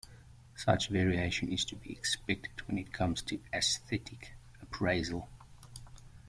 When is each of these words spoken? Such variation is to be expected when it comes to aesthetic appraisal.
Such 0.55 0.89
variation 0.89 1.51
is 1.53 1.63
to 1.65 1.75
be 1.75 1.91
expected 1.91 2.65
when 2.67 2.79
it 2.79 2.91
comes 2.91 3.21
to 3.21 3.39
aesthetic 3.53 4.31
appraisal. 4.59 5.29